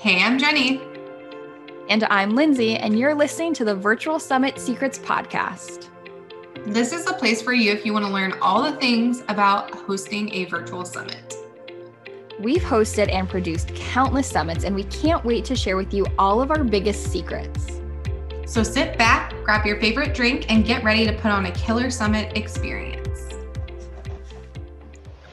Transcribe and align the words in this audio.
Hey, 0.00 0.22
I'm 0.22 0.38
Jenny. 0.38 0.80
And 1.90 2.04
I'm 2.04 2.34
Lindsay, 2.34 2.74
and 2.74 2.98
you're 2.98 3.14
listening 3.14 3.52
to 3.52 3.66
the 3.66 3.74
Virtual 3.74 4.18
Summit 4.18 4.58
Secrets 4.58 4.98
Podcast. 4.98 5.90
This 6.64 6.94
is 6.94 7.06
a 7.06 7.12
place 7.12 7.42
for 7.42 7.52
you 7.52 7.70
if 7.70 7.84
you 7.84 7.92
want 7.92 8.06
to 8.06 8.10
learn 8.10 8.32
all 8.40 8.62
the 8.62 8.72
things 8.78 9.22
about 9.28 9.70
hosting 9.74 10.32
a 10.32 10.46
virtual 10.46 10.86
summit. 10.86 11.34
We've 12.40 12.62
hosted 12.62 13.12
and 13.12 13.28
produced 13.28 13.74
countless 13.74 14.26
summits, 14.26 14.64
and 14.64 14.74
we 14.74 14.84
can't 14.84 15.22
wait 15.22 15.44
to 15.44 15.54
share 15.54 15.76
with 15.76 15.92
you 15.92 16.06
all 16.18 16.40
of 16.40 16.50
our 16.50 16.64
biggest 16.64 17.12
secrets. 17.12 17.82
So 18.46 18.62
sit 18.62 18.96
back, 18.96 19.34
grab 19.44 19.66
your 19.66 19.78
favorite 19.80 20.14
drink, 20.14 20.50
and 20.50 20.64
get 20.64 20.82
ready 20.82 21.04
to 21.04 21.12
put 21.12 21.30
on 21.30 21.44
a 21.44 21.52
killer 21.52 21.90
summit 21.90 22.38
experience. 22.38 23.34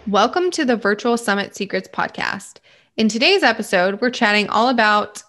Welcome 0.07 0.52
to 0.52 0.65
the 0.65 0.75
Virtual 0.75 1.15
Summit 1.15 1.55
Secrets 1.55 1.88
Podcast. 1.88 2.55
In 2.98 3.09
today's 3.09 3.44
episode, 3.44 4.02
we're 4.02 4.09
chatting 4.09 4.49
all 4.49 4.70
about 4.70 5.21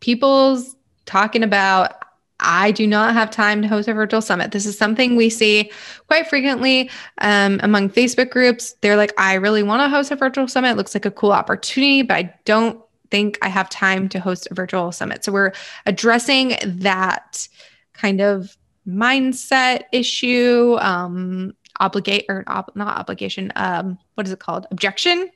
people's 0.00 0.76
talking 1.06 1.42
about 1.42 1.94
I 2.38 2.70
do 2.70 2.86
not 2.86 3.14
have 3.14 3.30
time 3.30 3.62
to 3.62 3.68
host 3.68 3.88
a 3.88 3.94
virtual 3.94 4.20
summit. 4.20 4.52
This 4.52 4.66
is 4.66 4.76
something 4.76 5.16
we 5.16 5.30
see 5.30 5.70
quite 6.06 6.26
frequently 6.26 6.90
um, 7.22 7.60
among 7.62 7.88
Facebook 7.88 8.30
groups. 8.30 8.74
They're 8.82 8.96
like, 8.96 9.12
I 9.18 9.34
really 9.34 9.62
want 9.62 9.80
to 9.80 9.88
host 9.88 10.10
a 10.10 10.16
virtual 10.16 10.48
summit. 10.48 10.72
It 10.72 10.76
looks 10.76 10.94
like 10.94 11.06
a 11.06 11.10
cool 11.10 11.32
opportunity, 11.32 12.02
but 12.02 12.16
I 12.16 12.34
don't 12.44 12.78
think 13.10 13.38
I 13.40 13.48
have 13.48 13.70
time 13.70 14.08
to 14.10 14.20
host 14.20 14.46
a 14.50 14.54
virtual 14.54 14.92
summit. 14.92 15.24
So 15.24 15.32
we're 15.32 15.52
addressing 15.86 16.56
that 16.62 17.48
kind 17.94 18.20
of 18.20 18.54
mindset 18.86 19.84
issue, 19.92 20.76
um, 20.80 21.54
obligate 21.78 22.26
or 22.28 22.44
ob- 22.48 22.72
not 22.74 22.98
obligation. 22.98 23.50
Um, 23.56 23.98
what 24.14 24.26
is 24.26 24.32
it 24.32 24.40
called? 24.40 24.66
Objection 24.70 25.30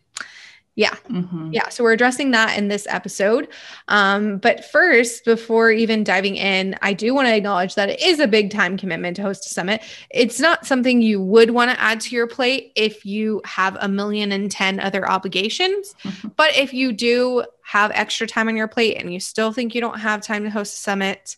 yeah. 0.77 0.95
Mm-hmm. 1.09 1.51
Yeah. 1.52 1.69
So 1.69 1.84
we're 1.84 1.92
addressing 1.92 2.33
that 2.33 2.59
in 2.59 2.66
this 2.66 2.87
episode. 2.91 3.48
Um, 3.89 4.39
but 4.39 4.64
first, 4.64 5.25
before 5.25 5.70
even 5.70 6.03
diving 6.03 6.34
in, 6.34 6.77
I 6.83 6.92
do 6.92 7.14
want 7.14 7.28
to 7.28 7.34
acknowledge 7.34 7.77
that 7.77 7.91
it 7.91 8.03
is 8.03 8.19
a 8.19 8.27
big 8.27 8.50
time 8.50 8.77
commitment 8.77 9.16
to 9.16 9.22
host 9.22 9.47
a 9.47 9.50
summit. 9.50 9.83
It's 10.11 10.41
not 10.41 10.66
something 10.66 11.00
you 11.00 11.22
would 11.22 11.50
want 11.50 11.70
to 11.70 11.81
add 11.81 12.00
to 12.03 12.16
your 12.16 12.27
plate 12.27 12.72
if 12.75 13.06
you 13.06 13.41
have 13.44 13.77
a 13.81 13.89
million 13.89 14.33
and 14.33 14.50
10 14.50 14.81
other 14.81 15.08
obligations. 15.08 15.94
Mm-hmm. 16.03 16.28
But 16.36 16.56
if 16.56 16.75
you 16.75 16.92
do 16.92 17.44
have 17.62 17.92
extra 17.92 18.27
time 18.27 18.48
on 18.48 18.56
your 18.56 18.69
plate 18.69 18.97
and 18.97 19.12
you 19.12 19.20
still 19.20 19.53
think 19.53 19.75
you 19.75 19.81
don't 19.81 20.00
have 20.00 20.22
time 20.22 20.42
to 20.42 20.50
host 20.50 20.75
a 20.75 20.78
summit, 20.78 21.36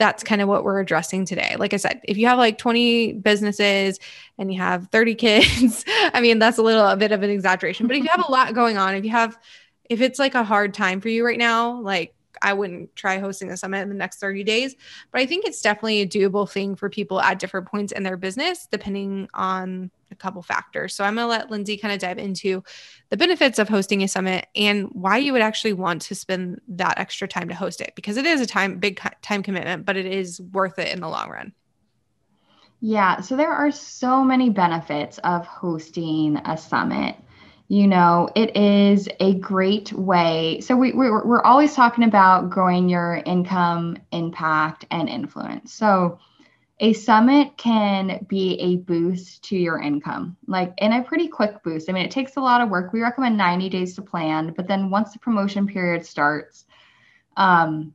that's 0.00 0.24
kind 0.24 0.40
of 0.40 0.48
what 0.48 0.64
we're 0.64 0.80
addressing 0.80 1.26
today. 1.26 1.56
Like 1.58 1.74
I 1.74 1.76
said, 1.76 2.00
if 2.04 2.16
you 2.16 2.26
have 2.26 2.38
like 2.38 2.56
20 2.56 3.12
businesses 3.12 4.00
and 4.38 4.50
you 4.50 4.58
have 4.58 4.88
30 4.88 5.14
kids, 5.14 5.84
I 6.14 6.22
mean, 6.22 6.38
that's 6.38 6.56
a 6.56 6.62
little 6.62 6.86
a 6.86 6.96
bit 6.96 7.12
of 7.12 7.22
an 7.22 7.28
exaggeration. 7.28 7.86
But 7.86 7.96
if 7.96 8.04
you 8.04 8.08
have 8.10 8.24
a 8.26 8.32
lot 8.32 8.54
going 8.54 8.78
on, 8.78 8.94
if 8.94 9.04
you 9.04 9.10
have, 9.10 9.38
if 9.90 10.00
it's 10.00 10.18
like 10.18 10.34
a 10.34 10.42
hard 10.42 10.72
time 10.72 11.02
for 11.02 11.10
you 11.10 11.24
right 11.24 11.38
now, 11.38 11.78
like 11.82 12.14
I 12.40 12.54
wouldn't 12.54 12.96
try 12.96 13.18
hosting 13.18 13.50
a 13.50 13.58
summit 13.58 13.82
in 13.82 13.90
the 13.90 13.94
next 13.94 14.20
30 14.20 14.42
days, 14.42 14.74
but 15.12 15.20
I 15.20 15.26
think 15.26 15.44
it's 15.44 15.60
definitely 15.60 16.00
a 16.00 16.08
doable 16.08 16.50
thing 16.50 16.76
for 16.76 16.88
people 16.88 17.20
at 17.20 17.38
different 17.38 17.68
points 17.68 17.92
in 17.92 18.02
their 18.02 18.16
business, 18.16 18.66
depending 18.72 19.28
on 19.34 19.90
a 20.10 20.14
couple 20.16 20.42
factors. 20.42 20.94
So 20.94 21.04
I'm 21.04 21.14
going 21.14 21.24
to 21.24 21.28
let 21.28 21.50
Lindsay 21.50 21.76
kind 21.76 21.92
of 21.94 22.00
dive 22.00 22.18
into 22.18 22.62
the 23.08 23.16
benefits 23.16 23.58
of 23.58 23.68
hosting 23.68 24.02
a 24.02 24.08
summit 24.08 24.46
and 24.54 24.88
why 24.92 25.18
you 25.18 25.32
would 25.32 25.42
actually 25.42 25.72
want 25.72 26.02
to 26.02 26.14
spend 26.14 26.60
that 26.68 26.98
extra 26.98 27.28
time 27.28 27.48
to 27.48 27.54
host 27.54 27.80
it 27.80 27.92
because 27.96 28.16
it 28.16 28.26
is 28.26 28.40
a 28.40 28.46
time 28.46 28.78
big 28.78 29.00
time 29.22 29.42
commitment, 29.42 29.84
but 29.84 29.96
it 29.96 30.06
is 30.06 30.40
worth 30.40 30.78
it 30.78 30.92
in 30.92 31.00
the 31.00 31.08
long 31.08 31.30
run. 31.30 31.52
Yeah, 32.80 33.20
so 33.20 33.36
there 33.36 33.52
are 33.52 33.70
so 33.70 34.24
many 34.24 34.48
benefits 34.48 35.18
of 35.18 35.46
hosting 35.46 36.38
a 36.38 36.56
summit 36.56 37.16
you 37.70 37.86
know 37.86 38.28
it 38.34 38.56
is 38.56 39.08
a 39.20 39.34
great 39.34 39.92
way 39.92 40.60
so 40.60 40.76
we, 40.76 40.92
we're, 40.92 41.24
we're 41.24 41.42
always 41.42 41.72
talking 41.72 42.02
about 42.02 42.50
growing 42.50 42.88
your 42.88 43.22
income 43.24 43.96
impact 44.10 44.84
and 44.90 45.08
influence 45.08 45.72
so 45.72 46.18
a 46.80 46.94
summit 46.94 47.56
can 47.58 48.24
be 48.28 48.58
a 48.58 48.76
boost 48.78 49.44
to 49.44 49.56
your 49.56 49.80
income 49.80 50.36
like 50.46 50.72
in 50.78 50.92
a 50.92 51.02
pretty 51.02 51.28
quick 51.28 51.62
boost 51.62 51.88
i 51.88 51.92
mean 51.92 52.04
it 52.04 52.10
takes 52.10 52.36
a 52.36 52.40
lot 52.40 52.60
of 52.60 52.70
work 52.70 52.92
we 52.92 53.02
recommend 53.02 53.36
90 53.36 53.68
days 53.68 53.94
to 53.94 54.02
plan 54.02 54.52
but 54.56 54.66
then 54.66 54.90
once 54.90 55.12
the 55.12 55.18
promotion 55.18 55.66
period 55.66 56.04
starts 56.04 56.64
um, 57.36 57.92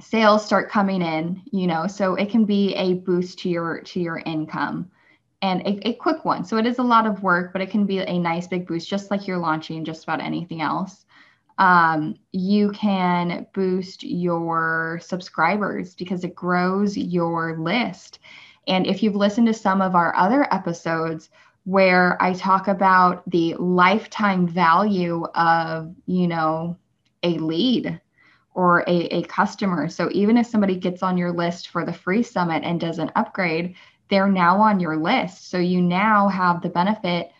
sales 0.00 0.44
start 0.44 0.70
coming 0.70 1.00
in 1.00 1.42
you 1.52 1.66
know 1.66 1.86
so 1.86 2.14
it 2.14 2.30
can 2.30 2.44
be 2.44 2.74
a 2.74 2.94
boost 2.94 3.38
to 3.40 3.48
your 3.48 3.80
to 3.82 4.00
your 4.00 4.18
income 4.18 4.90
and 5.42 5.60
a, 5.62 5.88
a, 5.88 5.94
quick 5.94 6.24
one. 6.24 6.44
So 6.44 6.56
it 6.56 6.66
is 6.66 6.78
a 6.78 6.82
lot 6.82 7.06
of 7.06 7.22
work, 7.22 7.52
but 7.52 7.62
it 7.62 7.70
can 7.70 7.86
be 7.86 7.98
a 7.98 8.18
nice 8.18 8.46
big 8.46 8.66
boost, 8.66 8.88
just 8.88 9.10
like 9.10 9.26
you're 9.26 9.38
launching 9.38 9.84
just 9.84 10.02
about 10.04 10.20
anything 10.20 10.60
else. 10.60 11.05
Um, 11.58 12.16
you 12.32 12.70
can 12.72 13.46
boost 13.54 14.02
your 14.02 15.00
subscribers 15.02 15.94
because 15.94 16.24
it 16.24 16.34
grows 16.34 16.96
your 16.96 17.58
list. 17.58 18.18
And 18.66 18.86
if 18.86 19.02
you've 19.02 19.16
listened 19.16 19.46
to 19.46 19.54
some 19.54 19.80
of 19.80 19.94
our 19.94 20.14
other 20.16 20.52
episodes 20.52 21.30
where 21.64 22.20
I 22.22 22.32
talk 22.32 22.68
about 22.68 23.28
the 23.30 23.54
lifetime 23.54 24.46
value 24.46 25.24
of, 25.34 25.94
you 26.06 26.28
know, 26.28 26.76
a 27.22 27.38
lead 27.38 28.00
or 28.54 28.80
a, 28.86 29.16
a 29.16 29.22
customer. 29.24 29.88
So 29.88 30.08
even 30.12 30.36
if 30.36 30.46
somebody 30.46 30.76
gets 30.76 31.02
on 31.02 31.18
your 31.18 31.32
list 31.32 31.68
for 31.68 31.84
the 31.84 31.92
free 31.92 32.22
summit 32.22 32.62
and 32.64 32.80
does 32.80 32.98
an 32.98 33.10
upgrade, 33.16 33.74
they're 34.08 34.28
now 34.28 34.60
on 34.60 34.80
your 34.80 34.96
list. 34.96 35.50
So 35.50 35.58
you 35.58 35.82
now 35.82 36.28
have 36.28 36.62
the 36.62 36.68
benefit 36.68 37.30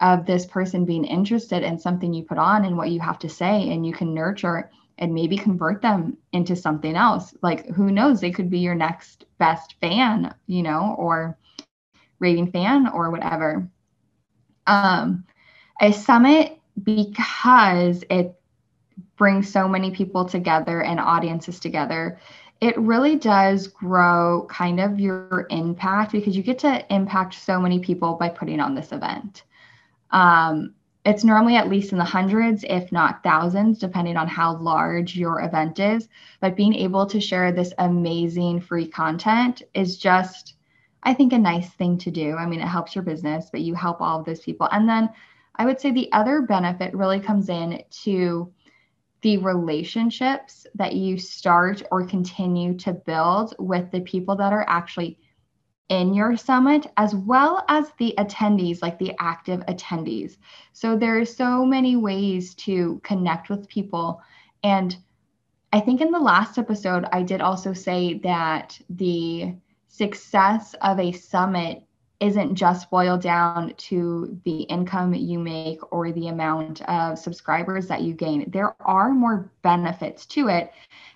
of 0.00 0.26
this 0.26 0.46
person 0.46 0.84
being 0.84 1.04
interested 1.04 1.62
in 1.62 1.78
something 1.78 2.12
you 2.12 2.22
put 2.22 2.38
on 2.38 2.64
and 2.64 2.76
what 2.76 2.90
you 2.90 3.00
have 3.00 3.18
to 3.20 3.28
say, 3.28 3.70
and 3.70 3.86
you 3.86 3.92
can 3.92 4.14
nurture 4.14 4.70
and 4.98 5.14
maybe 5.14 5.36
convert 5.36 5.82
them 5.82 6.16
into 6.32 6.56
something 6.56 6.96
else. 6.96 7.34
Like 7.42 7.68
who 7.70 7.90
knows, 7.90 8.20
they 8.20 8.30
could 8.30 8.50
be 8.50 8.58
your 8.58 8.74
next 8.74 9.24
best 9.38 9.74
fan, 9.80 10.34
you 10.46 10.62
know, 10.62 10.94
or 10.98 11.38
raving 12.18 12.50
fan 12.50 12.88
or 12.88 13.10
whatever. 13.10 13.68
Um, 14.66 15.24
a 15.80 15.92
summit 15.92 16.58
because 16.82 18.02
it 18.10 18.34
brings 19.16 19.50
so 19.50 19.68
many 19.68 19.90
people 19.90 20.24
together 20.24 20.82
and 20.82 20.98
audiences 20.98 21.60
together 21.60 22.18
it 22.60 22.76
really 22.78 23.16
does 23.16 23.66
grow 23.66 24.46
kind 24.50 24.80
of 24.80 24.98
your 24.98 25.46
impact 25.50 26.12
because 26.12 26.36
you 26.36 26.42
get 26.42 26.58
to 26.60 26.94
impact 26.94 27.34
so 27.34 27.60
many 27.60 27.78
people 27.78 28.14
by 28.14 28.28
putting 28.28 28.60
on 28.60 28.74
this 28.74 28.92
event. 28.92 29.42
Um, 30.10 30.74
it's 31.04 31.22
normally 31.22 31.54
at 31.54 31.68
least 31.68 31.92
in 31.92 31.98
the 31.98 32.04
hundreds, 32.04 32.64
if 32.64 32.90
not 32.90 33.22
thousands, 33.22 33.78
depending 33.78 34.16
on 34.16 34.26
how 34.26 34.56
large 34.56 35.16
your 35.16 35.40
event 35.40 35.78
is. 35.78 36.08
But 36.40 36.56
being 36.56 36.74
able 36.74 37.06
to 37.06 37.20
share 37.20 37.52
this 37.52 37.72
amazing 37.78 38.60
free 38.60 38.88
content 38.88 39.62
is 39.72 39.98
just, 39.98 40.54
I 41.04 41.14
think, 41.14 41.32
a 41.32 41.38
nice 41.38 41.70
thing 41.74 41.96
to 41.98 42.10
do. 42.10 42.34
I 42.34 42.44
mean, 42.46 42.60
it 42.60 42.66
helps 42.66 42.96
your 42.96 43.04
business, 43.04 43.50
but 43.52 43.60
you 43.60 43.74
help 43.74 44.00
all 44.00 44.18
of 44.18 44.26
those 44.26 44.40
people. 44.40 44.68
And 44.72 44.88
then 44.88 45.08
I 45.54 45.64
would 45.64 45.80
say 45.80 45.92
the 45.92 46.10
other 46.12 46.42
benefit 46.42 46.92
really 46.92 47.20
comes 47.20 47.48
in 47.48 47.82
to 48.02 48.52
the 49.22 49.38
relationships 49.38 50.66
that 50.74 50.94
you 50.94 51.18
start 51.18 51.82
or 51.90 52.04
continue 52.06 52.74
to 52.78 52.92
build 52.92 53.54
with 53.58 53.90
the 53.90 54.00
people 54.00 54.36
that 54.36 54.52
are 54.52 54.64
actually 54.68 55.18
in 55.88 56.14
your 56.14 56.36
summit 56.36 56.86
as 56.96 57.14
well 57.14 57.64
as 57.68 57.92
the 57.98 58.14
attendees 58.18 58.82
like 58.82 58.98
the 58.98 59.14
active 59.20 59.60
attendees. 59.66 60.36
So 60.72 60.96
there 60.96 61.18
are 61.18 61.24
so 61.24 61.64
many 61.64 61.96
ways 61.96 62.54
to 62.56 63.00
connect 63.04 63.48
with 63.48 63.68
people. 63.68 64.20
And 64.62 64.96
i 65.72 65.80
think 65.80 66.00
in 66.00 66.10
the 66.10 66.18
last 66.18 66.58
episode 66.58 67.04
i 67.12 67.22
did 67.22 67.40
also 67.40 67.72
say 67.72 68.18
that 68.18 68.78
the 68.88 69.54
success 69.88 70.74
of 70.80 70.98
a 70.98 71.12
summit 71.12 71.85
isn't 72.20 72.54
just 72.54 72.90
boiled 72.90 73.20
down 73.20 73.74
to 73.76 74.38
the 74.44 74.62
income 74.62 75.12
you 75.14 75.38
make 75.38 75.80
or 75.92 76.12
the 76.12 76.28
amount 76.28 76.82
of 76.82 77.18
subscribers 77.18 77.86
that 77.88 78.02
you 78.02 78.14
gain. 78.14 78.50
There 78.50 78.74
are 78.80 79.10
more 79.10 79.50
benefits 79.62 80.26
to 80.26 80.48
it. 80.48 80.72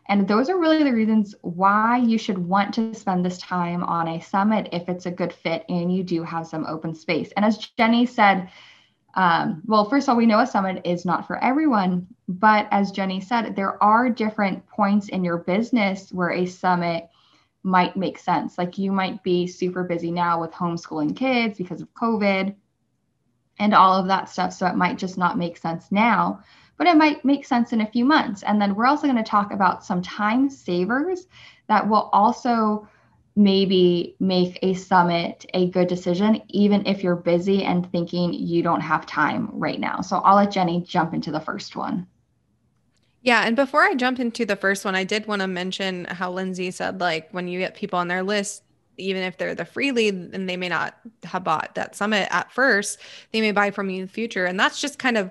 And 0.08 0.26
those 0.26 0.50
are 0.50 0.58
really 0.58 0.82
the 0.82 0.92
reasons 0.92 1.34
why 1.42 1.98
you 1.98 2.18
should 2.18 2.38
want 2.38 2.74
to 2.74 2.94
spend 2.94 3.24
this 3.24 3.38
time 3.38 3.82
on 3.84 4.08
a 4.08 4.20
summit 4.20 4.68
if 4.72 4.88
it's 4.88 5.06
a 5.06 5.10
good 5.10 5.32
fit 5.32 5.64
and 5.68 5.94
you 5.94 6.02
do 6.02 6.22
have 6.22 6.46
some 6.46 6.66
open 6.66 6.94
space. 6.94 7.30
And 7.36 7.44
as 7.44 7.58
Jenny 7.78 8.06
said, 8.06 8.50
um, 9.14 9.62
well, 9.66 9.88
first 9.88 10.06
of 10.08 10.10
all, 10.10 10.16
we 10.16 10.26
know 10.26 10.40
a 10.40 10.46
summit 10.46 10.82
is 10.84 11.04
not 11.04 11.26
for 11.26 11.42
everyone, 11.42 12.06
but 12.28 12.68
as 12.70 12.92
Jenny 12.92 13.20
said, 13.20 13.56
there 13.56 13.82
are 13.82 14.08
different 14.08 14.66
points 14.68 15.08
in 15.08 15.24
your 15.24 15.38
business 15.38 16.12
where 16.12 16.30
a 16.30 16.46
summit 16.46 17.08
might 17.62 17.96
make 17.96 18.18
sense. 18.18 18.56
Like 18.58 18.78
you 18.78 18.92
might 18.92 19.22
be 19.22 19.46
super 19.46 19.84
busy 19.84 20.10
now 20.10 20.40
with 20.40 20.52
homeschooling 20.52 21.16
kids 21.16 21.58
because 21.58 21.80
of 21.80 21.92
COVID 21.94 22.54
and 23.58 23.74
all 23.74 23.94
of 23.94 24.06
that 24.08 24.28
stuff. 24.28 24.52
So 24.52 24.66
it 24.66 24.76
might 24.76 24.98
just 24.98 25.18
not 25.18 25.38
make 25.38 25.58
sense 25.58 25.92
now, 25.92 26.42
but 26.78 26.86
it 26.86 26.96
might 26.96 27.24
make 27.24 27.44
sense 27.44 27.72
in 27.72 27.82
a 27.82 27.90
few 27.90 28.04
months. 28.04 28.42
And 28.42 28.60
then 28.60 28.74
we're 28.74 28.86
also 28.86 29.06
going 29.06 29.22
to 29.22 29.30
talk 29.30 29.52
about 29.52 29.84
some 29.84 30.00
time 30.00 30.48
savers 30.48 31.26
that 31.68 31.86
will 31.86 32.08
also 32.12 32.88
maybe 33.36 34.16
make 34.18 34.58
a 34.62 34.74
summit 34.74 35.46
a 35.54 35.68
good 35.70 35.88
decision, 35.88 36.42
even 36.48 36.86
if 36.86 37.02
you're 37.02 37.16
busy 37.16 37.64
and 37.64 37.90
thinking 37.92 38.32
you 38.32 38.62
don't 38.62 38.80
have 38.80 39.06
time 39.06 39.48
right 39.52 39.78
now. 39.78 40.00
So 40.00 40.18
I'll 40.18 40.36
let 40.36 40.50
Jenny 40.50 40.80
jump 40.80 41.14
into 41.14 41.30
the 41.30 41.40
first 41.40 41.76
one. 41.76 42.06
Yeah. 43.22 43.42
And 43.46 43.54
before 43.54 43.82
I 43.82 43.94
jump 43.94 44.18
into 44.18 44.46
the 44.46 44.56
first 44.56 44.84
one, 44.84 44.94
I 44.94 45.04
did 45.04 45.26
want 45.26 45.42
to 45.42 45.46
mention 45.46 46.06
how 46.06 46.32
Lindsay 46.32 46.70
said, 46.70 47.00
like, 47.00 47.30
when 47.32 47.48
you 47.48 47.58
get 47.58 47.74
people 47.74 47.98
on 47.98 48.08
their 48.08 48.22
list, 48.22 48.62
even 48.96 49.22
if 49.22 49.36
they're 49.36 49.54
the 49.54 49.64
free 49.64 49.92
lead 49.92 50.14
and 50.14 50.48
they 50.48 50.56
may 50.56 50.68
not 50.68 50.96
have 51.24 51.44
bought 51.44 51.74
that 51.74 51.94
summit 51.94 52.28
at 52.30 52.52
first, 52.52 52.98
they 53.32 53.40
may 53.40 53.52
buy 53.52 53.70
from 53.70 53.90
you 53.90 54.00
in 54.00 54.06
the 54.06 54.12
future. 54.12 54.44
And 54.46 54.58
that's 54.58 54.80
just 54.80 54.98
kind 54.98 55.16
of 55.16 55.30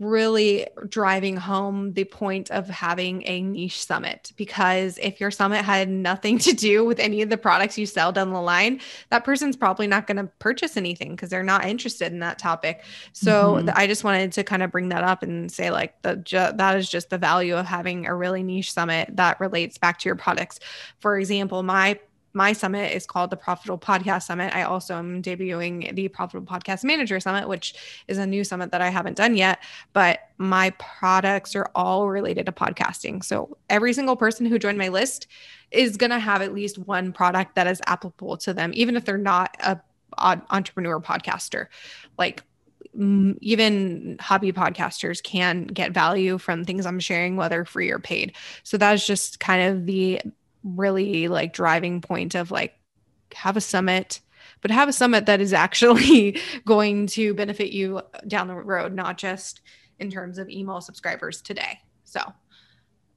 really 0.00 0.66
driving 0.88 1.36
home 1.36 1.92
the 1.92 2.04
point 2.04 2.50
of 2.50 2.68
having 2.68 3.22
a 3.26 3.42
niche 3.42 3.84
summit 3.84 4.32
because 4.34 4.98
if 5.02 5.20
your 5.20 5.30
summit 5.30 5.62
had 5.62 5.90
nothing 5.90 6.38
to 6.38 6.52
do 6.54 6.84
with 6.86 6.98
any 6.98 7.20
of 7.20 7.28
the 7.28 7.36
products 7.36 7.76
you 7.76 7.84
sell 7.84 8.10
down 8.10 8.32
the 8.32 8.40
line 8.40 8.80
that 9.10 9.24
person's 9.24 9.56
probably 9.56 9.86
not 9.86 10.06
going 10.06 10.16
to 10.16 10.24
purchase 10.38 10.78
anything 10.78 11.10
because 11.10 11.28
they're 11.28 11.42
not 11.42 11.66
interested 11.66 12.12
in 12.12 12.18
that 12.18 12.38
topic 12.38 12.82
so 13.12 13.56
mm-hmm. 13.56 13.68
i 13.74 13.86
just 13.86 14.02
wanted 14.02 14.32
to 14.32 14.42
kind 14.42 14.62
of 14.62 14.72
bring 14.72 14.88
that 14.88 15.04
up 15.04 15.22
and 15.22 15.52
say 15.52 15.70
like 15.70 16.00
the 16.00 16.16
ju- 16.16 16.52
that 16.54 16.78
is 16.78 16.88
just 16.88 17.10
the 17.10 17.18
value 17.18 17.54
of 17.54 17.66
having 17.66 18.06
a 18.06 18.14
really 18.14 18.42
niche 18.42 18.72
summit 18.72 19.14
that 19.14 19.38
relates 19.38 19.76
back 19.76 19.98
to 19.98 20.08
your 20.08 20.16
products 20.16 20.58
for 20.98 21.18
example 21.18 21.62
my 21.62 21.98
my 22.32 22.52
summit 22.52 22.92
is 22.92 23.06
called 23.06 23.30
the 23.30 23.36
Profitable 23.36 23.78
Podcast 23.78 24.22
Summit. 24.22 24.54
I 24.54 24.62
also 24.62 24.94
am 24.94 25.22
debuting 25.22 25.94
the 25.94 26.08
Profitable 26.08 26.46
Podcast 26.46 26.84
Manager 26.84 27.18
Summit, 27.18 27.48
which 27.48 27.74
is 28.06 28.18
a 28.18 28.26
new 28.26 28.44
summit 28.44 28.70
that 28.70 28.80
I 28.80 28.88
haven't 28.88 29.16
done 29.16 29.36
yet, 29.36 29.58
but 29.92 30.20
my 30.38 30.70
products 30.78 31.56
are 31.56 31.70
all 31.74 32.08
related 32.08 32.46
to 32.46 32.52
podcasting. 32.52 33.24
So 33.24 33.56
every 33.68 33.92
single 33.92 34.16
person 34.16 34.46
who 34.46 34.58
joined 34.58 34.78
my 34.78 34.88
list 34.88 35.26
is 35.70 35.96
going 35.96 36.10
to 36.10 36.18
have 36.18 36.42
at 36.42 36.54
least 36.54 36.78
one 36.78 37.12
product 37.12 37.54
that 37.56 37.66
is 37.66 37.80
applicable 37.86 38.36
to 38.38 38.54
them, 38.54 38.70
even 38.74 38.96
if 38.96 39.04
they're 39.04 39.18
not 39.18 39.56
a, 39.60 39.80
entrepreneur 40.18 41.00
podcaster. 41.00 41.66
Like 42.18 42.42
mm, 42.96 43.38
even 43.40 44.16
hobby 44.20 44.52
podcasters 44.52 45.22
can 45.22 45.66
get 45.66 45.92
value 45.92 46.36
from 46.36 46.64
things 46.64 46.84
I'm 46.84 47.00
sharing, 47.00 47.36
whether 47.36 47.64
free 47.64 47.90
or 47.90 47.98
paid. 47.98 48.34
So 48.62 48.76
that's 48.76 49.06
just 49.06 49.40
kind 49.40 49.62
of 49.62 49.86
the 49.86 50.20
really 50.62 51.28
like 51.28 51.52
driving 51.52 52.00
point 52.00 52.34
of 52.34 52.50
like 52.50 52.74
have 53.34 53.56
a 53.56 53.60
summit 53.60 54.20
but 54.62 54.70
have 54.70 54.88
a 54.88 54.92
summit 54.92 55.26
that 55.26 55.40
is 55.40 55.52
actually 55.66 56.38
going 56.64 57.06
to 57.06 57.34
benefit 57.34 57.72
you 57.72 58.00
down 58.26 58.48
the 58.48 58.54
road 58.54 58.92
not 58.94 59.18
just 59.18 59.60
in 59.98 60.10
terms 60.10 60.38
of 60.38 60.48
email 60.48 60.80
subscribers 60.80 61.40
today 61.40 61.78
so 62.04 62.20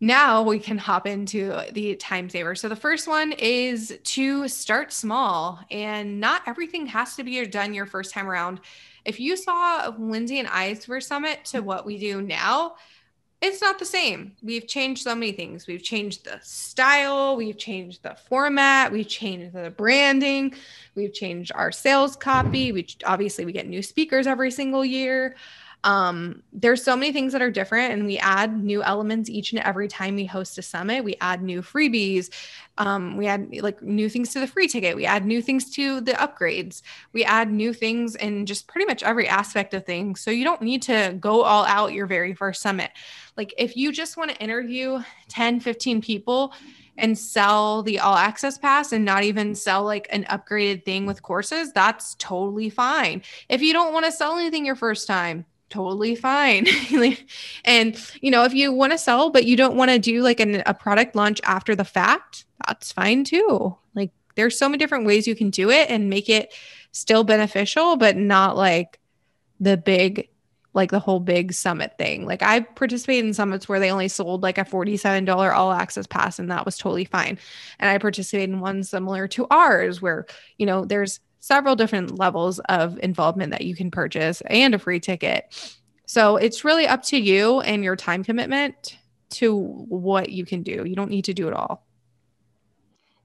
now 0.03 0.41
we 0.43 0.59
can 0.59 0.77
hop 0.77 1.07
into 1.07 1.57
the 1.71 1.95
time 1.95 2.29
saver. 2.29 2.55
So 2.55 2.67
the 2.67 2.75
first 2.75 3.07
one 3.07 3.31
is 3.31 3.97
to 4.03 4.49
start 4.49 4.91
small 4.91 5.61
and 5.71 6.19
not 6.19 6.41
everything 6.45 6.85
has 6.87 7.15
to 7.15 7.23
be 7.23 7.45
done 7.45 7.73
your 7.73 7.85
first 7.85 8.13
time 8.13 8.29
around. 8.29 8.59
If 9.05 9.21
you 9.21 9.37
saw 9.37 9.93
Lindsay 9.97 10.39
and 10.39 10.49
I's 10.49 10.83
first 10.83 11.07
summit 11.07 11.45
to 11.45 11.61
what 11.61 11.85
we 11.85 11.97
do 11.97 12.21
now, 12.21 12.75
it's 13.43 13.61
not 13.61 13.77
the 13.77 13.85
same. 13.85 14.31
We've 14.41 14.65
changed 14.65 15.03
so 15.03 15.13
many 15.13 15.33
things. 15.33 15.67
We've 15.67 15.83
changed 15.83 16.23
the 16.23 16.39
style, 16.41 17.35
we've 17.35 17.57
changed 17.57 18.01
the 18.01 18.15
format, 18.29 18.89
we've 18.89 19.07
changed 19.07 19.53
the 19.53 19.69
branding, 19.69 20.55
we've 20.95 21.13
changed 21.13 21.51
our 21.53 21.71
sales 21.71 22.15
copy. 22.15 22.71
We 22.71 22.87
obviously 23.05 23.43
we 23.43 23.51
get 23.51 23.67
new 23.67 23.83
speakers 23.83 24.27
every 24.27 24.49
single 24.49 24.85
year 24.85 25.35
um, 25.83 26.43
there's 26.53 26.83
so 26.83 26.95
many 26.95 27.11
things 27.11 27.33
that 27.33 27.41
are 27.41 27.51
different 27.51 27.93
and 27.93 28.05
we 28.05 28.17
add 28.17 28.63
new 28.63 28.81
elements 28.81 29.29
each 29.29 29.51
and 29.51 29.61
every 29.61 29.87
time 29.87 30.15
we 30.15 30.25
host 30.25 30.57
a 30.57 30.61
summit. 30.61 31.03
We 31.03 31.17
add 31.19 31.43
new 31.43 31.61
freebies. 31.61 32.29
Um, 32.77 33.17
we 33.17 33.27
add 33.27 33.53
like 33.61 33.81
new 33.81 34.07
things 34.07 34.31
to 34.33 34.39
the 34.39 34.47
free 34.47 34.67
ticket. 34.67 34.95
We 34.95 35.05
add 35.05 35.25
new 35.25 35.41
things 35.41 35.69
to 35.71 35.99
the 35.99 36.13
upgrades. 36.13 36.83
We 37.11 37.25
add 37.25 37.51
new 37.51 37.73
things 37.73 38.15
in 38.15 38.45
just 38.45 38.67
pretty 38.67 38.85
much 38.85 39.03
every 39.03 39.27
aspect 39.27 39.73
of 39.73 39.85
things. 39.85 40.21
So 40.21 40.31
you 40.31 40.45
don't 40.45 40.61
need 40.61 40.81
to 40.83 41.17
go 41.19 41.43
all 41.43 41.65
out 41.65 41.91
your 41.91 42.07
very 42.07 42.33
first 42.33 42.61
summit. 42.61 42.91
Like 43.35 43.53
if 43.57 43.75
you 43.75 43.91
just 43.91 44.15
want 44.15 44.31
to 44.31 44.37
interview 44.37 45.03
10 45.27 45.59
15 45.59 46.01
people 46.01 46.53
and 46.97 47.17
sell 47.17 47.83
the 47.83 47.99
all 47.99 48.15
access 48.15 48.57
pass 48.57 48.91
and 48.91 49.03
not 49.03 49.23
even 49.23 49.55
sell 49.55 49.83
like 49.83 50.07
an 50.11 50.23
upgraded 50.25 50.85
thing 50.85 51.05
with 51.05 51.23
courses, 51.23 51.73
that's 51.73 52.15
totally 52.15 52.69
fine. 52.69 53.21
If 53.49 53.61
you 53.61 53.73
don't 53.73 53.93
want 53.93 54.05
to 54.05 54.11
sell 54.11 54.37
anything 54.37 54.65
your 54.65 54.75
first 54.75 55.07
time, 55.07 55.45
totally 55.73 56.15
fine. 56.15 56.67
and 57.65 58.09
you 58.21 58.31
know, 58.31 58.43
if 58.43 58.53
you 58.53 58.71
want 58.71 58.91
to 58.91 58.97
sell 58.97 59.29
but 59.29 59.45
you 59.45 59.55
don't 59.55 59.75
want 59.75 59.91
to 59.91 59.99
do 59.99 60.21
like 60.21 60.39
an, 60.39 60.61
a 60.65 60.73
product 60.73 61.15
launch 61.15 61.41
after 61.43 61.75
the 61.75 61.83
fact, 61.83 62.45
that's 62.67 62.91
fine 62.91 63.23
too. 63.23 63.75
Like 63.95 64.11
there's 64.35 64.57
so 64.57 64.69
many 64.69 64.77
different 64.77 65.05
ways 65.05 65.27
you 65.27 65.35
can 65.35 65.49
do 65.49 65.69
it 65.69 65.89
and 65.89 66.09
make 66.09 66.29
it 66.29 66.53
still 66.91 67.23
beneficial 67.23 67.95
but 67.95 68.15
not 68.15 68.55
like 68.55 68.99
the 69.59 69.75
big 69.77 70.29
like 70.75 70.91
the 70.91 70.99
whole 70.99 71.19
big 71.19 71.53
summit 71.53 71.93
thing. 71.97 72.25
Like 72.25 72.41
I 72.41 72.61
participated 72.61 73.25
in 73.25 73.33
summits 73.33 73.69
where 73.69 73.79
they 73.79 73.91
only 73.91 74.07
sold 74.07 74.41
like 74.41 74.57
a 74.57 74.65
$47 74.65 75.53
all 75.53 75.71
access 75.71 76.07
pass 76.07 76.39
and 76.39 76.49
that 76.51 76.65
was 76.65 76.77
totally 76.77 77.05
fine. 77.05 77.37
And 77.79 77.89
I 77.89 77.97
participated 77.99 78.49
in 78.49 78.59
one 78.59 78.83
similar 78.83 79.27
to 79.29 79.45
ours 79.51 80.01
where, 80.01 80.25
you 80.57 80.65
know, 80.65 80.85
there's 80.85 81.19
several 81.43 81.75
different 81.75 82.17
levels 82.17 82.59
of 82.69 82.97
involvement 82.99 83.51
that 83.51 83.65
you 83.65 83.75
can 83.75 83.91
purchase 83.91 84.41
and 84.47 84.73
a 84.73 84.79
free 84.79 84.97
ticket. 84.97 85.75
So 86.05 86.37
it's 86.37 86.63
really 86.63 86.87
up 86.87 87.03
to 87.03 87.17
you 87.17 87.59
and 87.59 87.83
your 87.83 87.97
time 87.97 88.23
commitment 88.23 88.97
to 89.31 89.57
what 89.89 90.29
you 90.29 90.45
can 90.45 90.63
do. 90.63 90.85
You 90.85 90.95
don't 90.95 91.09
need 91.09 91.25
to 91.25 91.33
do 91.33 91.49
it 91.49 91.53
all. 91.53 91.85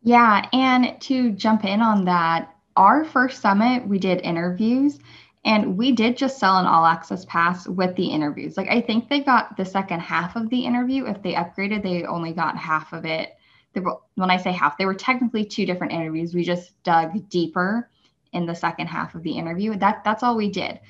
Yeah. 0.02 0.48
And 0.52 1.00
to 1.02 1.30
jump 1.30 1.64
in 1.64 1.80
on 1.80 2.06
that, 2.06 2.56
our 2.74 3.04
first 3.04 3.40
summit, 3.40 3.86
we 3.86 4.00
did 4.00 4.20
interviews 4.22 4.98
and 5.44 5.78
we 5.78 5.92
did 5.92 6.16
just 6.16 6.40
sell 6.40 6.58
an 6.58 6.66
all 6.66 6.86
access 6.86 7.24
pass 7.26 7.68
with 7.68 7.94
the 7.94 8.06
interviews. 8.06 8.56
Like 8.56 8.68
I 8.68 8.80
think 8.80 9.08
they 9.08 9.20
got 9.20 9.56
the 9.56 9.64
second 9.64 10.00
half 10.00 10.34
of 10.34 10.50
the 10.50 10.64
interview. 10.64 11.06
If 11.06 11.22
they 11.22 11.34
upgraded, 11.34 11.84
they 11.84 12.02
only 12.02 12.32
got 12.32 12.56
half 12.56 12.92
of 12.92 13.04
it. 13.04 13.36
Were, 13.76 13.98
when 14.16 14.28
I 14.28 14.38
say 14.38 14.50
half, 14.50 14.76
they 14.76 14.86
were 14.86 14.94
technically 14.94 15.44
two 15.44 15.64
different 15.64 15.92
interviews. 15.92 16.34
We 16.34 16.42
just 16.42 16.82
dug 16.82 17.28
deeper 17.28 17.88
in 18.32 18.46
the 18.46 18.54
second 18.54 18.86
half 18.86 19.14
of 19.14 19.22
the 19.22 19.32
interview. 19.32 19.76
That 19.76 20.02
that's 20.04 20.22
all 20.22 20.36
we 20.36 20.50
did. 20.50 20.80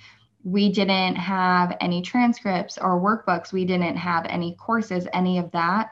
We 0.44 0.70
didn't 0.73 1.17
have 1.17 1.76
any 1.81 2.02
transcripts 2.02 2.79
or 2.79 3.00
workbooks. 3.00 3.52
We 3.52 3.64
didn't 3.64 3.96
have 3.96 4.26
any 4.26 4.55
courses, 4.55 5.06
any 5.12 5.38
of 5.38 5.50
that. 5.52 5.90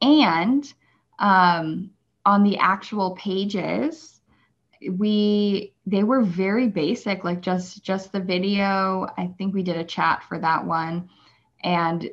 And 0.00 0.72
um, 1.18 1.90
on 2.24 2.42
the 2.42 2.58
actual 2.58 3.14
pages, 3.16 4.20
we 4.90 5.74
they 5.86 6.02
were 6.02 6.22
very 6.22 6.68
basic, 6.68 7.24
like 7.24 7.40
just 7.40 7.82
just 7.82 8.12
the 8.12 8.20
video. 8.20 9.06
I 9.16 9.28
think 9.38 9.54
we 9.54 9.62
did 9.62 9.76
a 9.76 9.84
chat 9.84 10.22
for 10.28 10.38
that 10.38 10.66
one, 10.66 11.08
and 11.62 12.08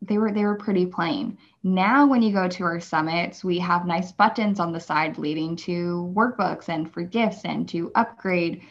they 0.00 0.18
were 0.18 0.32
they 0.32 0.44
were 0.44 0.56
pretty 0.56 0.86
plain. 0.86 1.38
Now 1.64 2.06
when 2.06 2.22
you 2.22 2.32
go 2.32 2.48
to 2.48 2.64
our 2.64 2.80
summits, 2.80 3.44
we 3.44 3.58
have 3.60 3.86
nice 3.86 4.10
buttons 4.10 4.58
on 4.58 4.72
the 4.72 4.80
side 4.80 5.16
leading 5.16 5.54
to 5.56 6.12
workbooks 6.14 6.68
and 6.68 6.92
for 6.92 7.02
gifts 7.02 7.44
and 7.44 7.68
to 7.68 7.92
upgrade. 7.94 8.62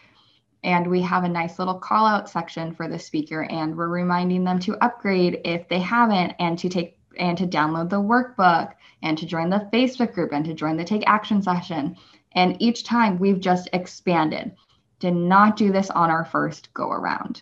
And 0.64 0.88
we 0.88 1.02
have 1.02 1.24
a 1.24 1.30
nice 1.30 1.58
little 1.58 1.80
call 1.80 2.06
out 2.06 2.30
section 2.30 2.74
for 2.76 2.90
the 2.90 3.00
speaker 3.00 3.44
and 3.44 3.78
we're 3.78 3.88
reminding 3.88 4.44
them 4.44 4.60
to 4.60 4.84
upgrade 4.84 5.40
if 5.46 5.70
they 5.70 5.80
haven't 5.80 6.34
and 6.40 6.60
to 6.60 6.70
take 6.70 6.98
and 7.18 7.38
to 7.38 7.48
download 7.48 7.90
the 7.90 8.02
workbook 8.02 8.74
and 9.02 9.18
to 9.18 9.26
join 9.26 9.50
the 9.50 9.70
Facebook 9.74 10.14
group 10.14 10.32
and 10.34 10.46
to 10.46 10.54
join 10.54 10.78
the 10.78 10.84
take 10.84 11.04
action 11.08 11.42
session. 11.42 11.96
And 12.34 12.62
each 12.62 12.84
time 12.84 13.20
we've 13.20 13.40
just 13.40 13.70
expanded. 13.74 14.52
Did 15.00 15.16
not 15.16 15.56
do 15.56 15.72
this 15.72 15.90
on 15.90 16.10
our 16.10 16.26
first 16.26 16.74
go 16.74 16.90
around. 16.90 17.42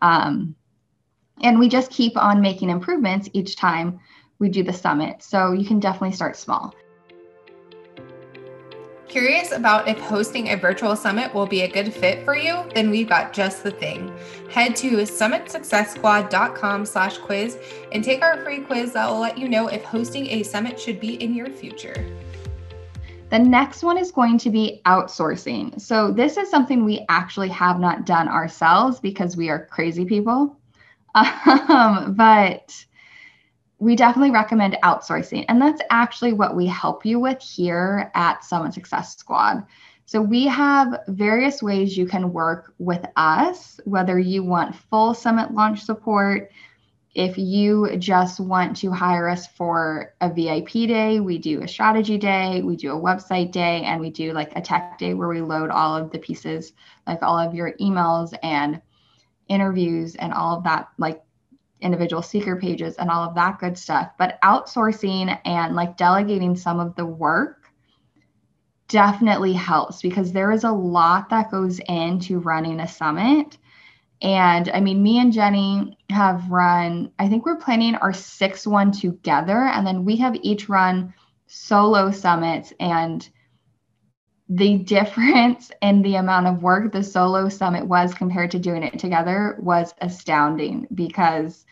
Um, 0.00 0.54
and 1.42 1.58
we 1.58 1.68
just 1.68 1.90
keep 1.90 2.16
on 2.16 2.40
making 2.40 2.70
improvements 2.70 3.28
each 3.32 3.56
time 3.56 4.00
we 4.40 4.48
do 4.48 4.64
the 4.64 4.72
summit. 4.72 5.22
So 5.22 5.52
you 5.52 5.64
can 5.64 5.78
definitely 5.78 6.12
start 6.16 6.36
small. 6.36 6.74
Curious 9.06 9.50
about 9.50 9.88
if 9.88 9.98
hosting 9.98 10.50
a 10.50 10.56
virtual 10.56 10.94
summit 10.94 11.34
will 11.34 11.46
be 11.46 11.62
a 11.62 11.68
good 11.68 11.92
fit 11.92 12.24
for 12.24 12.36
you? 12.36 12.64
Then 12.76 12.90
we've 12.90 13.08
got 13.08 13.32
just 13.32 13.64
the 13.64 13.72
thing. 13.72 14.16
Head 14.48 14.76
to 14.76 14.98
summitsuccesssquad.com 14.98 16.86
slash 16.86 17.18
quiz 17.18 17.58
and 17.90 18.04
take 18.04 18.22
our 18.22 18.42
free 18.44 18.60
quiz 18.60 18.92
that 18.92 19.10
will 19.10 19.18
let 19.18 19.36
you 19.36 19.48
know 19.48 19.66
if 19.66 19.82
hosting 19.82 20.28
a 20.28 20.44
summit 20.44 20.78
should 20.78 21.00
be 21.00 21.20
in 21.20 21.34
your 21.34 21.50
future. 21.50 22.06
The 23.30 23.38
next 23.40 23.82
one 23.82 23.98
is 23.98 24.12
going 24.12 24.38
to 24.38 24.50
be 24.50 24.80
outsourcing. 24.86 25.80
So 25.80 26.12
this 26.12 26.36
is 26.36 26.48
something 26.48 26.84
we 26.84 27.04
actually 27.08 27.48
have 27.48 27.80
not 27.80 28.06
done 28.06 28.28
ourselves 28.28 29.00
because 29.00 29.36
we 29.36 29.48
are 29.48 29.66
crazy 29.66 30.04
people. 30.04 30.56
Um, 31.68 32.14
but 32.14 32.84
we 33.80 33.96
definitely 33.96 34.30
recommend 34.30 34.76
outsourcing. 34.84 35.44
And 35.48 35.60
that's 35.60 35.82
actually 35.90 36.34
what 36.34 36.54
we 36.54 36.66
help 36.66 37.04
you 37.04 37.18
with 37.18 37.42
here 37.42 38.10
at 38.14 38.44
Summit 38.44 38.74
Success 38.74 39.16
Squad. 39.16 39.66
So 40.04 40.20
we 40.20 40.46
have 40.46 41.00
various 41.08 41.62
ways 41.62 41.96
you 41.96 42.06
can 42.06 42.32
work 42.32 42.74
with 42.78 43.04
us, 43.16 43.80
whether 43.84 44.18
you 44.18 44.42
want 44.42 44.76
full 44.76 45.14
summit 45.14 45.54
launch 45.54 45.82
support, 45.82 46.50
if 47.14 47.36
you 47.38 47.96
just 47.96 48.38
want 48.38 48.76
to 48.78 48.92
hire 48.92 49.28
us 49.28 49.46
for 49.46 50.14
a 50.20 50.32
VIP 50.32 50.86
day, 50.86 51.18
we 51.18 51.38
do 51.38 51.62
a 51.62 51.68
strategy 51.68 52.18
day, 52.18 52.62
we 52.62 52.76
do 52.76 52.92
a 52.92 53.00
website 53.00 53.50
day, 53.50 53.82
and 53.82 54.00
we 54.00 54.10
do 54.10 54.32
like 54.32 54.52
a 54.54 54.60
tech 54.60 54.98
day 54.98 55.14
where 55.14 55.28
we 55.28 55.40
load 55.40 55.70
all 55.70 55.96
of 55.96 56.12
the 56.12 56.18
pieces, 56.18 56.72
like 57.06 57.22
all 57.22 57.36
of 57.36 57.54
your 57.54 57.72
emails 57.80 58.32
and 58.44 58.80
interviews 59.48 60.14
and 60.14 60.32
all 60.32 60.56
of 60.56 60.64
that, 60.64 60.88
like 60.98 61.20
individual 61.80 62.22
seeker 62.22 62.56
pages 62.56 62.96
and 62.96 63.10
all 63.10 63.22
of 63.22 63.34
that 63.34 63.58
good 63.58 63.76
stuff. 63.76 64.10
But 64.18 64.40
outsourcing 64.42 65.38
and 65.44 65.74
like 65.74 65.96
delegating 65.96 66.56
some 66.56 66.80
of 66.80 66.94
the 66.96 67.06
work 67.06 67.60
definitely 68.88 69.52
helps 69.52 70.02
because 70.02 70.32
there 70.32 70.50
is 70.50 70.64
a 70.64 70.72
lot 70.72 71.30
that 71.30 71.50
goes 71.50 71.78
into 71.88 72.40
running 72.40 72.80
a 72.80 72.88
summit. 72.88 73.56
And 74.22 74.68
I 74.68 74.80
mean, 74.80 75.02
me 75.02 75.18
and 75.18 75.32
Jenny 75.32 75.96
have 76.10 76.50
run, 76.50 77.10
I 77.18 77.28
think 77.28 77.46
we're 77.46 77.56
planning 77.56 77.94
our 77.94 78.12
sixth 78.12 78.66
one 78.66 78.92
together. 78.92 79.56
And 79.56 79.86
then 79.86 80.04
we 80.04 80.16
have 80.16 80.36
each 80.42 80.68
run 80.68 81.14
solo 81.46 82.10
summits. 82.10 82.72
And 82.80 83.26
the 84.50 84.78
difference 84.78 85.70
in 85.82 86.02
the 86.02 86.16
amount 86.16 86.46
of 86.46 86.62
work 86.62 86.92
the 86.92 87.02
solo 87.02 87.48
summit 87.48 87.86
was 87.86 88.12
compared 88.12 88.50
to 88.50 88.58
doing 88.58 88.82
it 88.82 88.98
together 88.98 89.56
was 89.60 89.94
astounding 90.00 90.86
because 90.94 91.64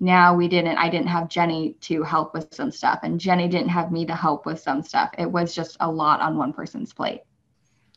now 0.00 0.34
we 0.34 0.46
didn't 0.48 0.76
i 0.76 0.90
didn't 0.90 1.06
have 1.06 1.28
jenny 1.28 1.74
to 1.80 2.02
help 2.02 2.34
with 2.34 2.52
some 2.52 2.70
stuff 2.70 2.98
and 3.02 3.18
jenny 3.20 3.48
didn't 3.48 3.68
have 3.68 3.90
me 3.90 4.04
to 4.04 4.14
help 4.14 4.44
with 4.44 4.60
some 4.60 4.82
stuff. 4.82 5.10
It 5.16 5.30
was 5.30 5.54
just 5.54 5.76
a 5.80 5.90
lot 5.90 6.20
on 6.20 6.36
one 6.36 6.52
person's 6.52 6.92
plate. 6.92 7.22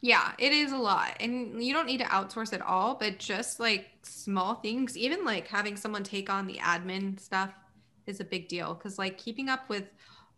Yeah 0.02 0.32
it 0.38 0.54
is 0.54 0.72
a 0.72 0.78
lot 0.78 1.18
and 1.20 1.62
you 1.62 1.74
don't 1.74 1.88
need 1.88 1.98
to 1.98 2.06
outsource 2.06 2.54
it 2.54 2.62
all 2.62 2.96
but 2.96 3.18
just 3.18 3.60
like 3.60 3.88
small 4.04 4.56
things 4.56 4.96
even 4.96 5.26
like 5.26 5.48
having 5.48 5.76
someone 5.76 6.04
take 6.04 6.30
on 6.30 6.48
the 6.48 6.56
admin 6.56 7.20
stuff 7.20 7.52
is 8.06 8.22
a 8.22 8.24
big 8.24 8.48
deal 8.48 8.76
because 8.76 8.98
like 8.98 9.18
keeping 9.18 9.50
up 9.50 9.68
with 9.68 9.84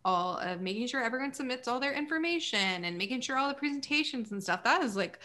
all 0.03 0.38
of 0.38 0.62
making 0.62 0.88
sure 0.88 1.03
everyone 1.03 1.34
submits 1.34 1.67
all 1.67 1.79
their 1.79 1.93
information 1.93 2.86
and 2.86 2.98
making 2.98 3.22
sure 3.22 3.38
all 3.38 3.48
the 3.48 3.53
presentations 3.53 4.31
and 4.31 4.41
stuff. 4.41 4.63
That 4.63 4.84
is 4.84 4.96
like 4.96 5.20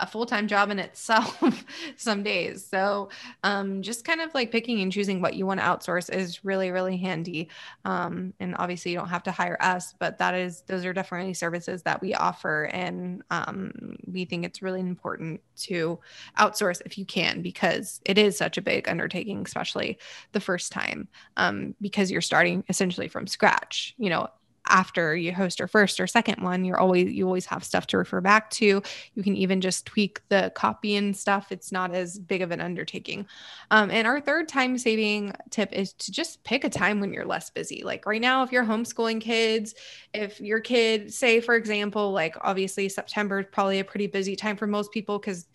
a 0.00 0.06
full-time 0.06 0.48
job 0.48 0.70
in 0.70 0.78
itself 0.78 1.42
some 1.96 2.22
days. 2.22 2.66
So 2.66 3.10
um, 3.44 3.82
just 3.82 4.04
kind 4.04 4.20
of 4.20 4.34
like 4.34 4.50
picking 4.50 4.80
and 4.80 4.90
choosing 4.90 5.20
what 5.20 5.34
you 5.34 5.46
want 5.46 5.60
to 5.60 5.66
outsource 5.66 6.12
is 6.12 6.44
really 6.44 6.70
really 6.70 6.96
handy. 6.96 7.48
Um, 7.84 8.34
and 8.40 8.54
obviously 8.58 8.92
you 8.92 8.98
don't 8.98 9.08
have 9.08 9.22
to 9.24 9.30
hire 9.30 9.56
us 9.60 9.94
but 9.98 10.18
that 10.18 10.34
is 10.34 10.62
those 10.62 10.84
are 10.84 10.92
definitely 10.92 11.34
services 11.34 11.82
that 11.82 12.00
we 12.00 12.14
offer 12.14 12.64
and 12.72 13.22
um, 13.30 13.96
we 14.06 14.24
think 14.24 14.44
it's 14.44 14.62
really 14.62 14.80
important 14.80 15.40
to 15.56 15.98
outsource 16.38 16.80
if 16.84 16.98
you 16.98 17.04
can 17.04 17.42
because 17.42 18.00
it 18.04 18.18
is 18.18 18.36
such 18.36 18.58
a 18.58 18.62
big 18.62 18.88
undertaking 18.88 19.42
especially 19.44 19.98
the 20.32 20.40
first 20.40 20.72
time 20.72 21.08
um, 21.36 21.74
because 21.80 22.10
you're 22.10 22.20
starting 22.20 22.64
essentially 22.68 23.08
from 23.08 23.26
scratch 23.26 23.94
you 23.98 24.10
know 24.10 24.28
after 24.68 25.16
you 25.16 25.32
host 25.32 25.58
your 25.58 25.68
first 25.68 25.98
or 26.00 26.06
second 26.06 26.42
one 26.42 26.64
you're 26.64 26.78
always 26.78 27.10
you 27.10 27.26
always 27.26 27.46
have 27.46 27.64
stuff 27.64 27.86
to 27.88 27.98
refer 27.98 28.20
back 28.20 28.50
to. 28.50 28.82
You 29.14 29.22
can 29.22 29.36
even 29.36 29.60
just 29.60 29.86
tweak 29.86 30.20
the 30.28 30.52
copy 30.54 30.96
and 30.96 31.16
stuff. 31.16 31.50
It's 31.50 31.72
not 31.72 31.94
as 31.94 32.18
big 32.18 32.42
of 32.42 32.50
an 32.50 32.60
undertaking. 32.60 33.26
Um, 33.70 33.90
and 33.90 34.06
our 34.06 34.20
third 34.20 34.48
time 34.48 34.78
saving 34.78 35.32
tip 35.50 35.72
is 35.72 35.92
to 35.94 36.12
just 36.12 36.42
pick 36.44 36.64
a 36.64 36.70
time 36.70 37.00
when 37.00 37.12
you're 37.12 37.24
less 37.24 37.50
busy. 37.50 37.82
Like 37.82 38.06
right 38.06 38.20
now 38.20 38.42
if 38.42 38.52
you're 38.52 38.64
homeschooling 38.64 39.20
kids 39.20 39.74
if 40.12 40.40
your 40.40 40.60
kid 40.60 41.12
say 41.12 41.40
for 41.40 41.54
example 41.54 42.12
like 42.12 42.36
obviously 42.40 42.88
september 42.88 43.40
is 43.40 43.46
probably 43.52 43.78
a 43.78 43.84
pretty 43.84 44.06
busy 44.06 44.34
time 44.34 44.56
for 44.56 44.66
most 44.66 44.90
people 44.92 45.18
because 45.18 45.46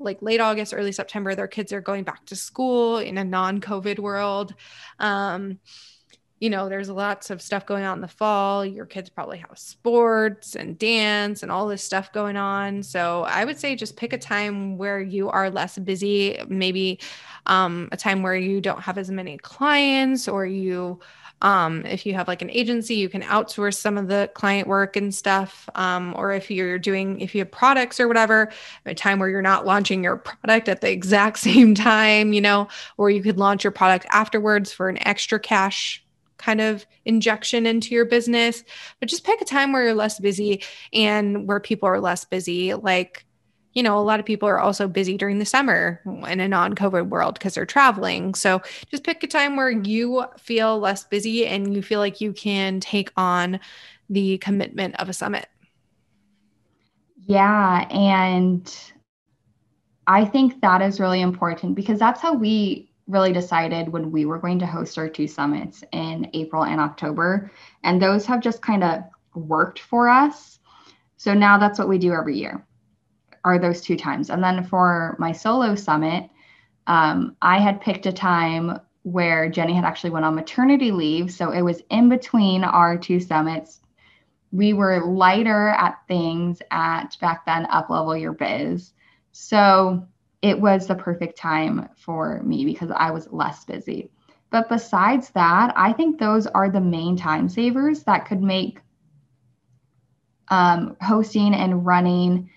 like 0.00 0.22
late 0.22 0.40
August, 0.40 0.74
early 0.74 0.92
September, 0.92 1.34
their 1.34 1.46
kids 1.46 1.72
are 1.72 1.80
going 1.80 2.04
back 2.04 2.24
to 2.26 2.36
school 2.36 2.98
in 2.98 3.18
a 3.18 3.24
non 3.24 3.60
COVID 3.60 3.98
world. 3.98 4.54
Um, 4.98 5.58
you 6.40 6.48
know, 6.48 6.70
there's 6.70 6.88
lots 6.88 7.28
of 7.28 7.42
stuff 7.42 7.66
going 7.66 7.84
on 7.84 7.98
in 7.98 8.00
the 8.00 8.08
fall. 8.08 8.64
Your 8.64 8.86
kids 8.86 9.10
probably 9.10 9.38
have 9.38 9.58
sports 9.58 10.56
and 10.56 10.78
dance 10.78 11.42
and 11.42 11.52
all 11.52 11.68
this 11.68 11.84
stuff 11.84 12.12
going 12.12 12.38
on. 12.38 12.82
So 12.82 13.24
I 13.24 13.44
would 13.44 13.58
say 13.58 13.76
just 13.76 13.96
pick 13.96 14.14
a 14.14 14.18
time 14.18 14.78
where 14.78 15.00
you 15.00 15.28
are 15.28 15.50
less 15.50 15.78
busy, 15.78 16.38
maybe 16.48 16.98
um, 17.44 17.90
a 17.92 17.96
time 17.98 18.22
where 18.22 18.34
you 18.34 18.62
don't 18.62 18.80
have 18.80 18.96
as 18.96 19.10
many 19.10 19.36
clients 19.36 20.28
or 20.28 20.46
you 20.46 20.98
um, 21.42 21.86
if 21.86 22.04
you 22.04 22.12
have 22.14 22.28
like 22.28 22.42
an 22.42 22.50
agency, 22.50 22.96
you 22.96 23.08
can 23.08 23.22
outsource 23.22 23.76
some 23.76 23.96
of 23.96 24.08
the 24.08 24.30
client 24.34 24.68
work 24.68 24.96
and 24.96 25.14
stuff. 25.14 25.68
Um, 25.74 26.12
or 26.16 26.32
if 26.32 26.50
you're 26.50 26.78
doing, 26.78 27.18
if 27.20 27.34
you 27.34 27.38
have 27.40 27.50
products 27.50 27.98
or 27.98 28.08
whatever, 28.08 28.50
a 28.84 28.94
time 28.94 29.18
where 29.18 29.30
you're 29.30 29.40
not 29.40 29.64
launching 29.64 30.04
your 30.04 30.18
product 30.18 30.68
at 30.68 30.82
the 30.82 30.90
exact 30.90 31.38
same 31.50 31.74
time, 31.74 32.34
you 32.34 32.42
know, 32.42 32.68
or 32.98 33.08
you 33.08 33.22
could 33.22 33.38
launch 33.38 33.64
your 33.64 33.70
product 33.70 34.04
afterwards 34.10 34.70
for 34.70 34.90
an 34.90 34.98
extra 35.06 35.40
cash 35.40 36.04
kind 36.40 36.60
of 36.60 36.86
injection 37.04 37.66
into 37.66 37.94
your 37.94 38.04
business, 38.04 38.64
but 38.98 39.08
just 39.08 39.24
pick 39.24 39.40
a 39.40 39.44
time 39.44 39.72
where 39.72 39.84
you're 39.84 39.94
less 39.94 40.18
busy 40.18 40.62
and 40.92 41.46
where 41.46 41.60
people 41.60 41.88
are 41.88 42.00
less 42.00 42.24
busy. 42.24 42.74
Like, 42.74 43.24
you 43.74 43.82
know, 43.82 43.98
a 43.98 44.00
lot 44.00 44.18
of 44.18 44.26
people 44.26 44.48
are 44.48 44.58
also 44.58 44.88
busy 44.88 45.16
during 45.16 45.38
the 45.38 45.44
summer 45.44 46.00
in 46.26 46.40
a 46.40 46.48
non 46.48 46.74
COVID 46.74 47.08
world 47.08 47.34
because 47.34 47.54
they're 47.54 47.66
traveling. 47.66 48.34
So 48.34 48.60
just 48.90 49.04
pick 49.04 49.22
a 49.22 49.26
time 49.26 49.56
where 49.56 49.70
you 49.70 50.24
feel 50.38 50.78
less 50.78 51.04
busy 51.04 51.46
and 51.46 51.74
you 51.74 51.82
feel 51.82 52.00
like 52.00 52.20
you 52.20 52.32
can 52.32 52.80
take 52.80 53.12
on 53.16 53.60
the 54.08 54.38
commitment 54.38 54.96
of 54.96 55.08
a 55.08 55.12
summit. 55.12 55.46
Yeah. 57.26 57.86
And 57.90 58.74
I 60.08 60.24
think 60.24 60.60
that 60.62 60.82
is 60.82 60.98
really 60.98 61.20
important 61.20 61.76
because 61.76 62.00
that's 62.00 62.20
how 62.20 62.34
we 62.34 62.89
really 63.10 63.32
decided 63.32 63.88
when 63.88 64.10
we 64.10 64.24
were 64.24 64.38
going 64.38 64.58
to 64.60 64.66
host 64.66 64.98
our 64.98 65.08
two 65.08 65.26
summits 65.26 65.82
in 65.92 66.30
April 66.32 66.64
and 66.64 66.80
October. 66.80 67.50
And 67.82 68.00
those 68.00 68.26
have 68.26 68.40
just 68.40 68.62
kind 68.62 68.84
of 68.84 69.02
worked 69.34 69.80
for 69.80 70.08
us. 70.08 70.58
So 71.16 71.34
now 71.34 71.58
that's 71.58 71.78
what 71.78 71.88
we 71.88 71.98
do 71.98 72.12
every 72.12 72.38
year 72.38 72.64
are 73.44 73.58
those 73.58 73.80
two 73.80 73.96
times. 73.96 74.30
And 74.30 74.42
then 74.42 74.64
for 74.64 75.16
my 75.18 75.32
solo 75.32 75.74
summit, 75.74 76.28
um, 76.86 77.36
I 77.40 77.58
had 77.58 77.80
picked 77.80 78.06
a 78.06 78.12
time 78.12 78.80
where 79.02 79.48
Jenny 79.48 79.74
had 79.74 79.84
actually 79.84 80.10
went 80.10 80.24
on 80.24 80.34
maternity 80.34 80.92
leave. 80.92 81.32
So 81.32 81.50
it 81.52 81.62
was 81.62 81.82
in 81.90 82.08
between 82.08 82.64
our 82.64 82.98
two 82.98 83.20
summits. 83.20 83.80
We 84.52 84.72
were 84.72 85.06
lighter 85.06 85.68
at 85.70 85.98
things 86.06 86.60
at 86.70 87.16
back 87.20 87.46
then 87.46 87.66
up 87.66 87.88
level 87.88 88.16
your 88.16 88.32
biz. 88.32 88.92
So 89.32 90.06
it 90.42 90.58
was 90.58 90.86
the 90.86 90.94
perfect 90.94 91.36
time 91.36 91.88
for 91.96 92.42
me 92.42 92.64
because 92.64 92.90
I 92.94 93.10
was 93.10 93.28
less 93.30 93.64
busy. 93.64 94.10
But 94.50 94.68
besides 94.68 95.30
that, 95.30 95.72
I 95.76 95.92
think 95.92 96.18
those 96.18 96.46
are 96.46 96.70
the 96.70 96.80
main 96.80 97.16
time 97.16 97.48
savers 97.48 98.02
that 98.04 98.26
could 98.26 98.42
make 98.42 98.80
um, 100.48 100.96
hosting 101.00 101.54
and 101.54 101.86
running 101.86 102.50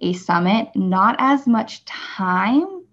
a 0.00 0.12
summit 0.12 0.68
not 0.74 1.16
as 1.18 1.46
much 1.46 1.84
time 1.84 2.84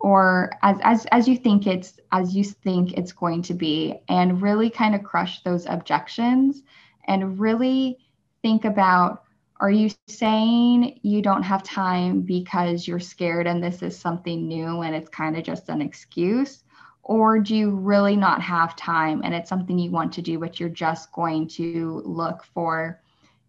or 0.00 0.50
as, 0.62 0.78
as 0.82 1.06
as 1.12 1.28
you 1.28 1.36
think 1.36 1.66
it's 1.66 2.00
as 2.10 2.34
you 2.34 2.42
think 2.42 2.94
it's 2.94 3.12
going 3.12 3.42
to 3.42 3.54
be 3.54 4.00
and 4.08 4.42
really 4.42 4.70
kind 4.70 4.94
of 4.94 5.04
crush 5.04 5.42
those 5.42 5.66
objections 5.66 6.62
and 7.06 7.38
really 7.38 7.98
think 8.42 8.64
about 8.64 9.22
are 9.60 9.70
you 9.70 9.90
saying 10.08 10.98
you 11.02 11.20
don't 11.20 11.42
have 11.42 11.62
time 11.62 12.22
because 12.22 12.88
you're 12.88 12.98
scared 12.98 13.46
and 13.46 13.62
this 13.62 13.82
is 13.82 13.96
something 13.96 14.48
new 14.48 14.80
and 14.80 14.94
it's 14.94 15.10
kind 15.10 15.36
of 15.36 15.44
just 15.44 15.68
an 15.68 15.82
excuse? 15.82 16.64
Or 17.02 17.38
do 17.38 17.54
you 17.54 17.70
really 17.70 18.16
not 18.16 18.40
have 18.40 18.74
time 18.76 19.20
and 19.22 19.34
it's 19.34 19.50
something 19.50 19.78
you 19.78 19.90
want 19.90 20.12
to 20.14 20.22
do, 20.22 20.38
but 20.38 20.58
you're 20.58 20.68
just 20.70 21.12
going 21.12 21.46
to 21.48 22.02
look 22.06 22.42
for 22.44 23.00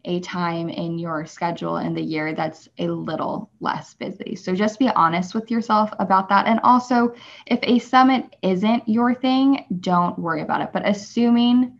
a 0.03 0.19
time 0.19 0.67
in 0.67 0.97
your 0.97 1.25
schedule 1.27 1.77
in 1.77 1.93
the 1.93 2.01
year 2.01 2.33
that's 2.33 2.67
a 2.77 2.87
little 2.87 3.49
less 3.61 3.93
busy? 3.93 4.35
So 4.35 4.53
just 4.53 4.79
be 4.79 4.89
honest 4.89 5.33
with 5.33 5.49
yourself 5.49 5.91
about 5.99 6.27
that. 6.29 6.45
And 6.45 6.59
also, 6.61 7.15
if 7.45 7.59
a 7.63 7.79
summit 7.79 8.35
isn't 8.41 8.87
your 8.87 9.15
thing, 9.15 9.65
don't 9.79 10.19
worry 10.19 10.41
about 10.41 10.61
it. 10.61 10.73
But 10.73 10.87
assuming 10.87 11.77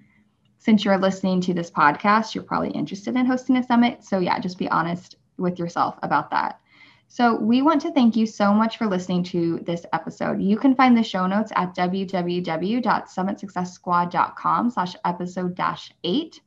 since 0.62 0.86
you're 0.86 0.98
listening 1.00 1.42
to 1.42 1.54
this 1.56 1.72
podcast, 1.72 2.36
you're 2.36 2.44
probably 2.44 2.70
interested 2.70 3.16
in 3.16 3.26
hosting 3.26 3.58
a 3.58 3.64
summit. 3.64 4.04
So, 4.04 4.20
yeah, 4.20 4.38
just 4.38 4.60
be 4.60 4.70
honest 4.70 5.16
with 5.38 5.58
yourself 5.58 5.98
about 6.04 6.30
that. 6.30 6.60
So, 7.08 7.36
we 7.36 7.64
want 7.64 7.82
to 7.82 7.92
thank 7.92 8.16
you 8.16 8.28
so 8.28 8.54
much 8.54 8.78
for 8.78 8.86
listening 8.86 9.24
to 9.24 9.58
this 9.66 9.88
episode. 9.92 10.40
You 10.40 10.58
can 10.58 10.76
find 10.76 10.96
the 10.96 11.02
show 11.02 11.26
notes 11.26 11.52
at 11.56 11.76
www.summitsuccesssquad.com 11.76 14.70
slash 14.70 14.96
episode 15.04 15.56
dash 15.56 15.92
eight. 16.04 16.40